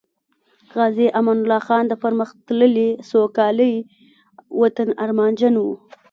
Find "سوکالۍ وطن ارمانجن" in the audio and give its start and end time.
3.09-5.55